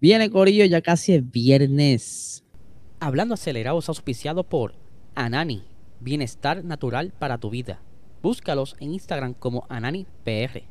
[0.00, 2.42] Viene Corillo, ya casi es viernes.
[3.00, 4.74] Hablando acelerados auspiciado por
[5.14, 5.64] Anani,
[6.00, 7.82] bienestar natural para tu vida.
[8.22, 10.62] Búscalos en Instagram como AnaniPR.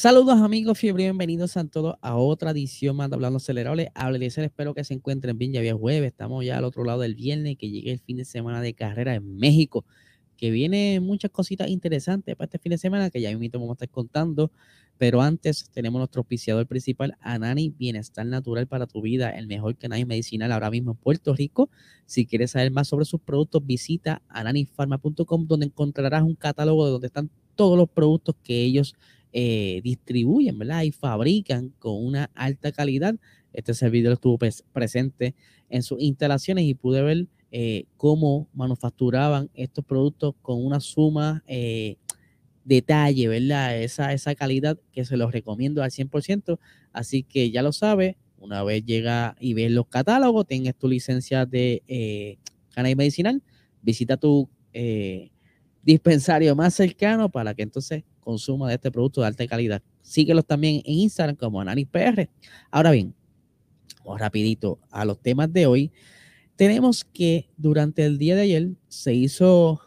[0.00, 3.92] Saludos amigos, y bienvenidos a todos a otra edición más de Hablando Acelerable.
[3.94, 7.14] Háblales, espero que se encuentren bien, ya había jueves, estamos ya al otro lado del
[7.14, 9.84] viernes, que llegue el fin de semana de carrera en México,
[10.38, 13.74] que viene muchas cositas interesantes para este fin de semana, que ya mismo vamos a
[13.74, 14.50] estar contando,
[14.96, 20.06] pero antes tenemos nuestro auspiciador principal, Anani Bienestar Natural para tu vida, el mejor canal
[20.06, 21.68] medicinal ahora mismo en Puerto Rico.
[22.06, 27.08] Si quieres saber más sobre sus productos, visita ananifarma.com, donde encontrarás un catálogo de donde
[27.08, 28.94] están todos los productos que ellos
[29.32, 30.82] eh, distribuyen, ¿verdad?
[30.82, 33.14] Y fabrican con una alta calidad.
[33.52, 34.38] Este servidor estuvo
[34.72, 35.34] presente
[35.68, 41.96] en sus instalaciones y pude ver eh, cómo manufacturaban estos productos con una suma eh,
[42.64, 43.80] detalle, ¿verdad?
[43.80, 46.58] Esa, esa calidad que se los recomiendo al 100%.
[46.92, 51.46] Así que ya lo sabes, una vez llega y ves los catálogos, tengas tu licencia
[51.46, 52.38] de eh,
[52.96, 53.42] medicinal,
[53.82, 54.48] visita tu
[55.82, 59.82] dispensario más cercano para que entonces consuma de este producto de alta calidad.
[60.02, 62.28] Síguelos también en Instagram como AnalisPR.
[62.70, 63.14] Ahora bien,
[64.04, 65.92] vamos rapidito a los temas de hoy.
[66.56, 69.80] Tenemos que durante el día de ayer se hizo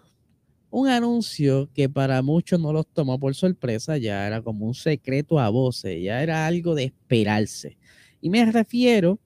[0.71, 5.39] un anuncio que para muchos no los tomó por sorpresa, ya era como un secreto
[5.39, 7.77] a voces, ya era algo de esperarse.
[8.19, 9.19] Y me refiero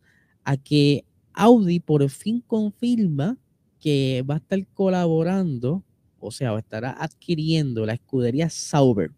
[0.44, 3.38] a que Audi por fin confirma
[3.80, 5.86] que va a estar colaborando
[6.20, 9.12] o sea, estará adquiriendo la escudería Sauber.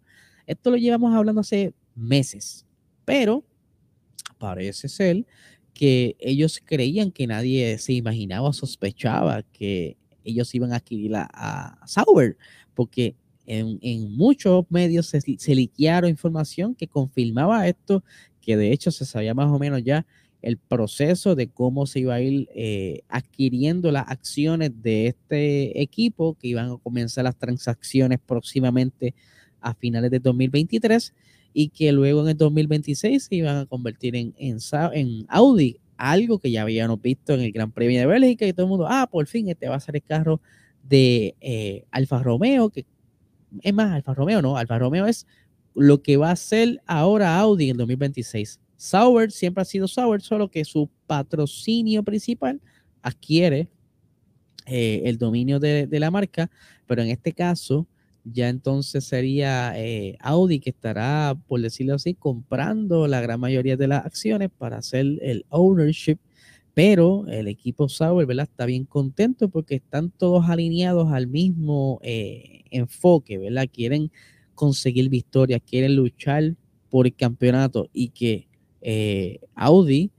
[0.46, 2.66] Esto lo llevamos hablando hace meses,
[3.06, 3.44] pero
[4.38, 5.26] parece ser
[5.74, 12.38] que ellos creían que nadie se imaginaba sospechaba que ellos iban a adquirir a, Sauber,
[12.74, 18.04] porque en, muchos medios se, se liquearon información que confirmaba esto,
[18.42, 20.06] que de hecho se sabía más o menos ya
[20.42, 26.36] el proceso de cómo se iba a ir eh, adquiriendo las acciones de este equipo,
[26.36, 29.14] que iban a comenzar las transacciones próximamente
[29.60, 31.14] a finales de 2023
[31.54, 36.52] y que luego en el 2026 se iban a convertir en, en, Audi, algo que
[36.52, 39.26] ya habíamos visto en el Gran Premio de Bélgica y todo el mundo, ah, por
[39.28, 40.40] fin este va a ser el carro
[40.84, 42.86] de eh, Alfa Romeo, que
[43.62, 45.28] es más, Alfa Romeo no, Alfa Romeo es
[45.76, 50.22] lo que va a ser ahora Audi en el 2026 Sauber siempre ha sido Sauber,
[50.22, 52.62] solo que su patrocinio principal
[53.02, 53.68] adquiere
[54.66, 56.50] eh, el dominio de, la marca,
[56.88, 57.88] pero en este caso
[58.24, 63.90] ya entonces sería eh, Audi que estará, por decirlo así, comprando la gran mayoría de
[63.90, 66.18] las acciones para hacer el ownership,
[66.74, 68.48] pero el equipo Sauber, ¿verdad?
[68.50, 73.68] Está bien contento porque están todos alineados al mismo eh, enfoque, ¿verdad?
[73.70, 74.10] Quieren
[74.56, 76.56] conseguir victorias, quieren luchar
[76.90, 78.49] por el campeonato y que
[78.82, 80.12] eh, Audi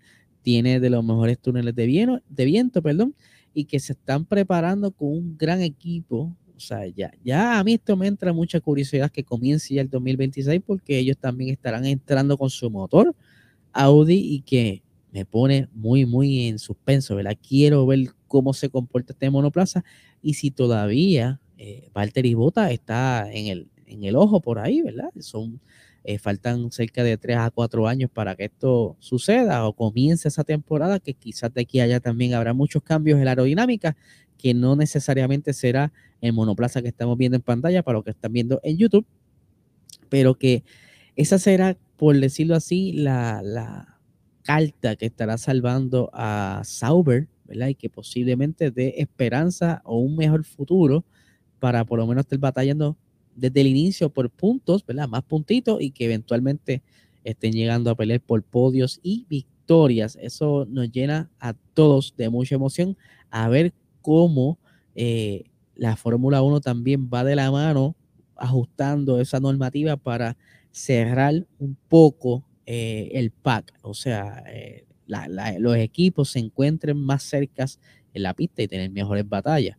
[0.43, 3.15] tiene de los mejores túneles de, viento, de viento, perdón,
[3.55, 6.35] y que se están preparando con un gran equipo.
[6.57, 9.89] O sea, ya, ya a mí esto me entra mucha curiosidad que comience ya el
[9.91, 13.15] 2026 porque ellos también estarán entrando con su motor
[13.73, 14.83] Audi y que
[15.13, 17.37] me pone muy, muy en suspenso, ¿verdad?
[17.47, 19.85] Quiero ver cómo se comporta este monoplaza
[20.23, 25.11] y si todavía eh, Valtteri Bota está en el, en el ojo por ahí, ¿verdad?
[25.19, 25.61] Son
[26.05, 30.45] eh, faltan cerca de 3 a 4 años para que esto suceda o comience esa
[30.45, 33.97] temporada, que quizás de aquí a allá también habrá muchos cambios en la aerodinámica,
[34.39, 38.33] que no necesariamente será el monoplaza que estamos viendo en pantalla para lo que están
[38.33, 39.07] viendo en YouTube,
[40.09, 40.65] pero que
[41.17, 44.01] esa será, por decirlo así, la, la
[44.43, 47.69] carta que estará salvando a Sauber, ¿verdad?
[47.69, 51.05] Y que posiblemente dé esperanza o un mejor futuro
[51.59, 52.97] para por lo menos estar batallando
[53.41, 55.09] desde el inicio por puntos, ¿verdad?
[55.09, 56.83] Más puntitos y que eventualmente
[57.25, 60.17] estén llegando a pelear por podios y victorias.
[60.21, 62.97] Eso nos llena a todos de mucha emoción
[63.31, 63.73] a ver
[64.03, 64.59] cómo
[64.95, 65.45] eh,
[65.75, 67.97] la Fórmula 1 también va de la mano
[68.37, 70.37] ajustando esa normativa para
[70.71, 74.85] cerrar un poco eh, el pack, o sea, eh,
[75.59, 77.81] los equipos se encuentren más cercas
[78.15, 79.77] en la pista y tener mejores batallas.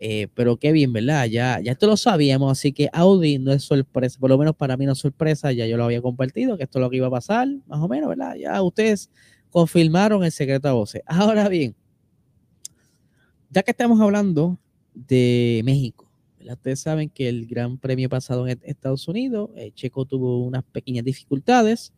[0.00, 1.26] Eh, pero qué bien, ¿verdad?
[1.26, 4.76] Ya, ya esto lo sabíamos, así que Audi no es sorpresa, por lo menos para
[4.76, 7.08] mí no es sorpresa, ya yo lo había compartido, que esto es lo que iba
[7.08, 8.36] a pasar, más o menos, ¿verdad?
[8.36, 9.10] Ya ustedes
[9.50, 11.02] confirmaron el secreto a voces.
[11.06, 11.74] Ahora bien,
[13.50, 14.58] ya que estamos hablando
[14.94, 16.08] de México,
[16.52, 21.04] Ustedes saben que el Gran Premio pasado en Estados Unidos, eh, Checo tuvo unas pequeñas
[21.04, 21.92] dificultades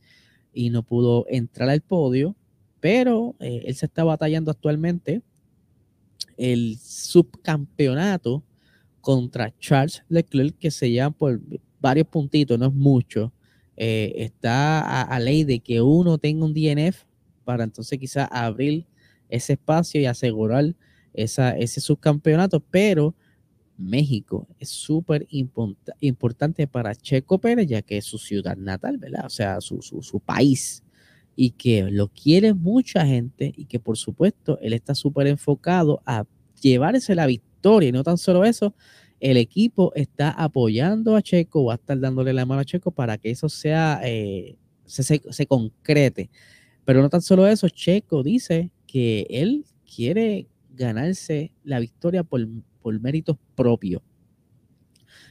[0.53, 2.35] y no pudo entrar al podio,
[2.81, 5.23] pero eh, él se está batallando actualmente
[6.41, 8.43] el subcampeonato
[9.03, 11.41] contra Charles Leclerc, que se llama por
[11.81, 13.33] varios puntitos, no es mucho.
[13.77, 17.05] Eh, está a, ley de que uno tenga un DNF
[17.45, 18.87] para entonces quizás abrir
[19.29, 20.75] ese espacio y asegurar
[21.15, 23.15] esa, ese subcampeonato, pero
[23.77, 25.27] México es súper
[26.01, 29.27] importante para Checo Pérez, ya que es su ciudad natal, ¿verdad?
[29.27, 30.83] O sea, su, su, país,
[31.37, 36.25] y que lo quiere mucha gente y que por supuesto él está súper enfocado a
[36.61, 38.75] llevarse la victoria y no tan solo eso,
[39.21, 43.19] el equipo está apoyando a Checo, va a estar dándole la mano a Checo para
[43.19, 44.57] que eso sea, eh,
[44.87, 46.31] se, se concrete.
[46.85, 52.47] Pero no tan solo eso, Checo dice que él quiere ganarse la victoria por
[52.81, 54.03] por méritos propios.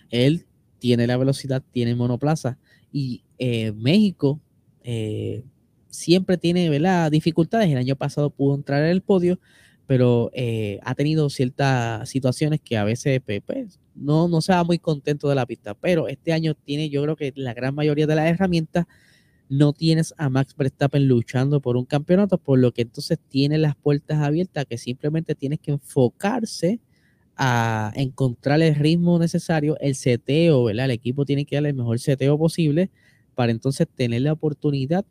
[0.09, 0.45] Él
[0.79, 2.57] tiene la velocidad, tiene monoplaza
[2.91, 4.39] y eh, México
[4.83, 5.43] eh,
[5.89, 6.69] siempre tiene
[7.09, 7.69] dificultades.
[7.69, 9.39] El año pasado pudo entrar en el podio,
[9.87, 14.79] pero eh, ha tenido ciertas situaciones que a veces pues, no, no se va muy
[14.79, 15.73] contento de la pista.
[15.73, 18.85] Pero este año tiene, yo creo que la gran mayoría de las herramientas
[19.49, 23.75] no tienes a Max Verstappen luchando por un campeonato, por lo que entonces tiene las
[23.75, 26.79] puertas abiertas que simplemente tienes que enfocarse
[27.35, 30.85] a encontrar el ritmo necesario, el seteo, ¿verdad?
[30.85, 32.91] El equipo tiene que darle el mejor seteo posible
[33.33, 35.05] para entonces tener la oportunidad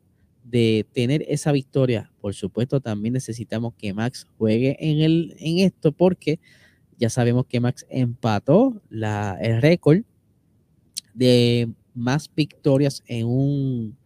[0.48, 2.10] de tener esa victoria.
[2.20, 6.40] Por supuesto, también necesitamos que Max juegue en, el, en esto porque
[6.98, 10.02] ya sabemos que Max empató la, el récord
[11.14, 13.96] de más victorias en, un,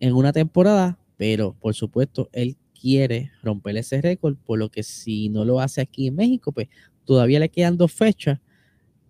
[0.00, 5.28] en una temporada, pero por supuesto él quiere romper ese récord, por lo que si
[5.28, 6.68] no lo hace aquí en México, pues
[7.04, 8.40] Todavía le quedan dos fechas,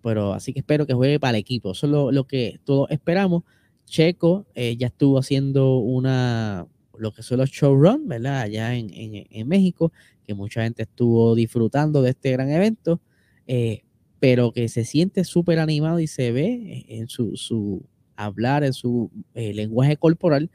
[0.01, 1.71] pero así que espero que juegue para el equipo.
[1.71, 3.43] Eso es lo, que todos esperamos.
[3.85, 6.67] Checo eh, ya estuvo haciendo una,
[6.97, 8.41] lo que son los showrun, ¿verdad?
[8.41, 9.91] Allá en, México,
[10.23, 12.99] que mucha gente estuvo disfrutando de este gran evento,
[13.47, 13.83] eh,
[14.19, 17.85] pero que se siente súper animado y se ve en su,
[18.15, 20.49] hablar, en su eh, lenguaje corporal,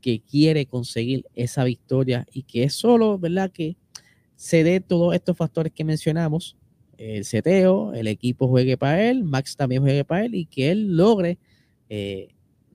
[0.00, 3.50] que quiere conseguir esa victoria y que es solo, ¿verdad?
[3.50, 3.76] Que
[4.36, 6.56] se dé todos estos factores que mencionamos
[6.96, 10.96] el seteo, el equipo juegue para él, Max también juegue para él y que él
[10.96, 11.38] logre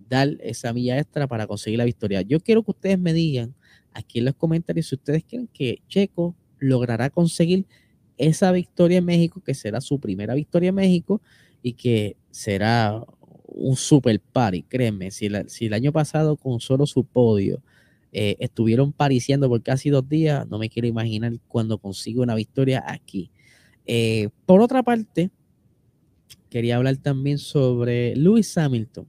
[0.10, 2.22] dar esa milla extra para conseguir la victoria.
[2.22, 3.56] Yo quiero que ustedes me digan
[3.94, 7.66] aquí en los comentarios si ustedes creen que Checo logrará conseguir
[8.18, 11.22] esa victoria en México, que será su primera victoria en México
[11.62, 13.04] y que será
[13.48, 17.62] un super party, créeme, si, si el año pasado con solo su podio
[18.12, 22.84] eh, estuvieron pariciendo por casi dos días, no me quiero imaginar cuando consigo una victoria
[22.86, 23.32] aquí.
[23.86, 25.30] Eh, por otra parte,
[26.50, 29.08] quería hablar también sobre Lewis Hamilton,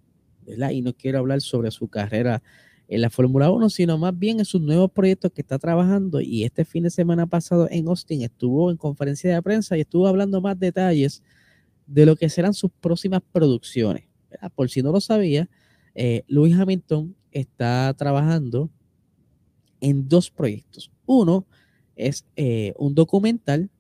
[0.73, 2.43] Y no quiero hablar sobre su carrera
[2.89, 6.21] en la Fórmula 1, sino más bien en sus nuevos proyectos que está trabajando.
[6.21, 10.07] Y este fin de semana pasado en Austin estuvo en conferencia de prensa y estuvo
[10.07, 11.23] hablando más detalles
[11.87, 14.05] de lo que serán sus próximas producciones.
[14.55, 15.49] Por si no lo sabía,
[15.95, 18.71] eh, Hamilton está trabajando
[19.81, 20.91] en dos proyectos.
[21.07, 21.47] Uno
[21.97, 23.71] es eh, un documental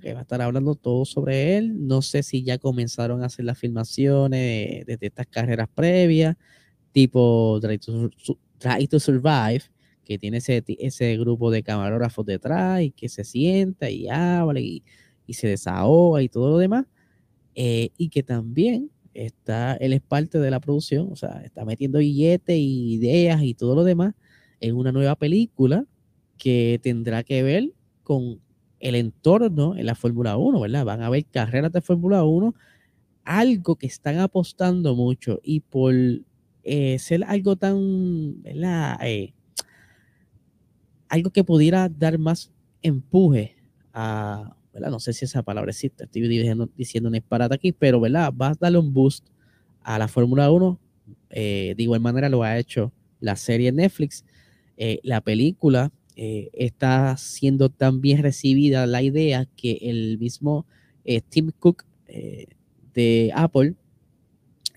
[0.00, 1.86] que va a estar hablando todo sobre él.
[1.86, 6.36] No sé si ya comenzaron a hacer las filmaciones desde estas carreras previas,
[6.92, 9.62] tipo Try to, Survive,
[10.04, 14.82] que tiene ese, ese grupo de camarógrafos detrás y que se sienta y habla y,
[15.28, 16.84] se desahoga y todo lo demás.
[17.54, 21.98] Eh, y que también está, él es parte de la producción, o sea, está metiendo
[21.98, 24.14] billetes y ideas y todo lo demás
[24.60, 25.86] en una nueva película
[26.38, 28.40] que tendrá que ver con
[28.82, 30.84] el entorno en la Fórmula 1, ¿verdad?
[30.84, 32.52] Van a haber carreras de Fórmula 1,
[33.24, 35.94] algo que están apostando mucho y por
[36.64, 38.98] eh, ser algo tan, ¿verdad?
[39.04, 39.34] Eh,
[41.08, 42.50] algo que pudiera dar más
[42.82, 43.54] empuje
[43.94, 44.90] a, ¿verdad?
[44.90, 48.32] No sé si esa palabra estoy diciendo, diciendo un disparate aquí, pero, ¿verdad?
[48.34, 49.28] Va a darle un boost
[49.82, 50.80] a la Fórmula 1.
[51.30, 54.24] Eh, de igual manera lo ha hecho la serie Netflix.
[55.04, 60.66] la película eh, está siendo tan bien recibida la idea que el mismo
[61.04, 62.48] eh, Tim Cook eh,
[62.92, 63.74] de Apple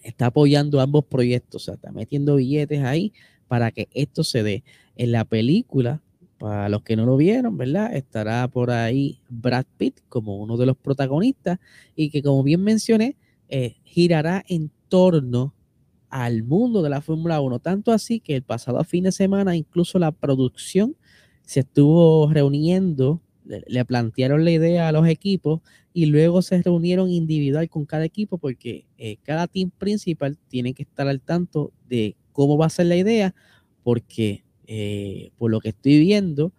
[0.02, 3.12] está apoyando ambos proyectos, o sea, está metiendo billetes ahí
[3.48, 4.64] para que esto se dé.
[4.96, 6.02] En la película,
[6.38, 7.94] para los que no lo vieron, ¿verdad?
[7.94, 11.60] Estará por ahí Brad Pitt como uno de los protagonistas
[11.98, 13.18] y que como bien mencioné,
[13.84, 15.54] girará en torno
[16.10, 20.00] al mundo de la Fórmula 1, tanto así que el pasado fin de semana incluso
[20.00, 20.96] la producción
[21.46, 25.62] se estuvo reuniendo le, plantearon la idea a los equipos
[25.94, 30.84] y luego se reunieron individual con cada equipo porque eh, cada team principal tiene que
[30.84, 33.34] estar al tanto de cómo va a ser la idea
[33.84, 36.52] porque eh, por lo que estoy viendo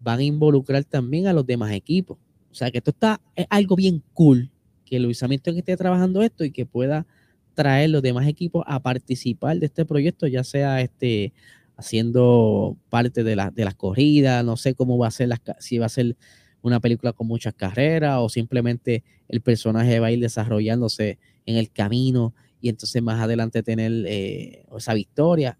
[0.00, 2.18] van a involucrar también a los demás equipos.
[2.50, 4.50] O sea que esto está, es algo bien cool
[4.84, 7.06] que Luis Hamilton esté trabajando esto y que pueda
[7.54, 11.32] traer los demás equipos a participar de este proyecto, ya sea este
[11.76, 15.86] haciendo parte de, de las corridas, no sé cómo va a ser, las, si va
[15.86, 16.16] a ser
[16.62, 21.70] una película con muchas carreras o simplemente el personaje va a ir desarrollándose en el
[21.70, 25.58] camino y entonces más adelante tener eh, esa victoria.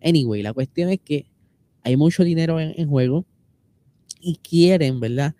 [0.00, 1.26] Anyway, la cuestión es que
[1.82, 3.26] hay mucho dinero en, en, juego
[4.20, 5.34] y quieren, ¿verdad?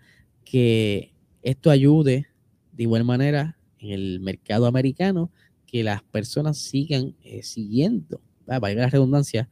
[0.45, 2.27] Que esto ayude
[2.73, 5.31] de igual manera en el mercado americano,
[5.67, 9.49] que las personas sigan eh, siguiendo, valga la redundancia,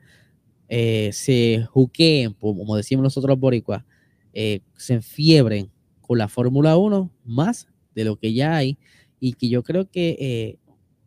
[0.68, 3.84] eh, se juqueen, como decimos nosotros boricuas,
[4.32, 8.78] eh, se enfiebren con la Fórmula 1 más de lo que ya hay.
[9.20, 10.58] Y que yo creo que eh,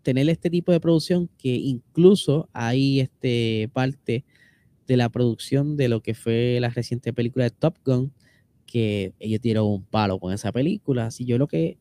[0.02, 4.26] tener este tipo de producción que incluso hay este parte
[4.88, 8.14] de la producción de lo que fue la reciente película de Top Gun
[8.66, 11.08] que ellos dieron un palo con esa película.
[11.08, 11.78] Así yo lo que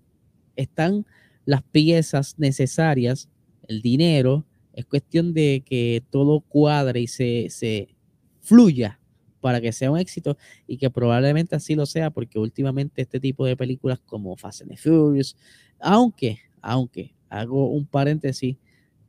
[0.57, 1.07] están
[1.45, 3.29] las piezas necesarias
[3.69, 4.45] el dinero
[4.77, 7.97] es cuestión de que todo cuadre y se, se
[8.43, 9.01] fluya
[9.41, 13.47] para que sea un éxito y que probablemente así lo sea, porque últimamente este tipo
[13.47, 15.35] de películas como Fast and Furious,
[15.81, 18.57] aunque, aunque, hago un paréntesis,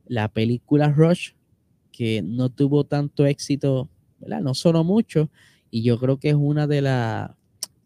[0.06, 1.32] la película Rush,
[1.92, 4.40] que no tuvo tanto éxito, ¿verdad?
[4.40, 5.30] No sonó mucho,
[5.70, 7.30] y yo creo que es una de las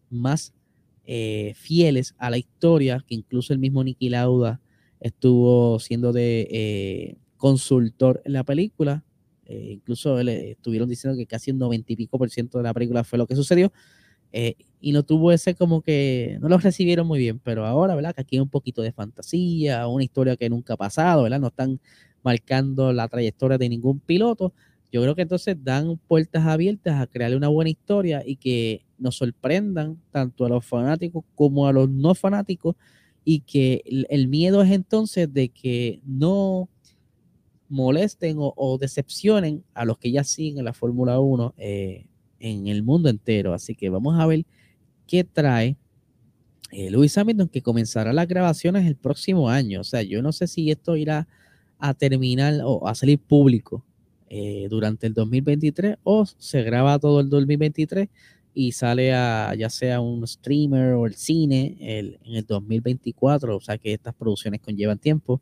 [0.09, 0.53] más
[1.05, 4.61] eh, fieles a la historia, que incluso el mismo Nicky Lauda
[5.01, 9.03] estuvo siendo de eh, consultor en la película.
[9.45, 12.73] Eh, incluso le estuvieron diciendo que casi un noventa y pico por ciento de la
[12.73, 13.73] película fue lo que sucedió.
[14.31, 18.15] Eh, y no tuvo ese como que no lo recibieron muy bien, pero ahora, ¿verdad?
[18.15, 21.41] Que aquí hay un poquito de fantasía, una historia que nunca ha pasado, ¿verdad?
[21.41, 21.81] No están
[22.23, 24.53] marcando la trayectoria de ningún piloto.
[24.91, 29.17] Yo creo que entonces dan puertas abiertas a crearle una buena historia y que nos
[29.17, 32.75] sorprendan tanto a los fanáticos como a los no fanáticos
[33.25, 36.69] y que el miedo es entonces de que no
[37.73, 42.05] molesten o, decepcionen a los que ya siguen la Fórmula 1 eh,
[42.39, 43.53] en el mundo entero.
[43.53, 44.45] Así que vamos a ver
[45.07, 45.75] qué trae
[46.71, 49.81] eh, Luis Hamilton, que comenzará las grabaciones el próximo año.
[49.81, 51.27] O sea, yo no sé si esto irá
[51.79, 53.83] a terminar o a salir público
[54.29, 58.07] eh, durante el 2023 o se graba todo el 2023
[58.53, 63.57] y sale a ya sea un streamer o el cine en el 2024.
[63.57, 65.41] O sea que estas producciones conllevan tiempo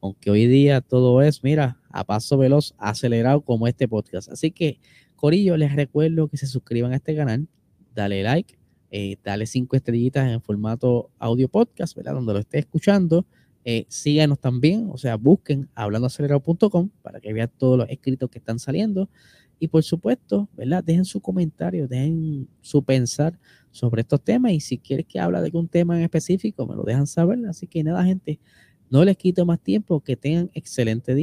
[0.00, 4.30] aunque hoy día todo es, mira, a paso veloz, acelerado como este podcast.
[4.30, 4.78] Así que,
[5.16, 7.46] Corillo, les recuerdo que se suscriban a este canal,
[7.94, 8.58] dale like,
[8.90, 12.14] eh, dale cinco estrellitas en formato audio podcast, ¿verdad?
[12.14, 13.26] Donde lo esté escuchando.
[13.64, 18.58] Eh, síganos también, o sea, busquen hablandoacelerado.com para que vean todos los escritos que están
[18.58, 19.08] saliendo.
[19.58, 20.82] Y por supuesto, ¿verdad?
[20.82, 23.38] Dejen su comentario, dejen su pensar
[23.70, 24.52] sobre estos temas.
[24.52, 27.38] Y si quieres que hable de algún tema en específico, me lo dejan saber.
[27.46, 28.40] Así que nada, gente,
[28.90, 31.18] no les quito más tiempo, que tengan excelente día.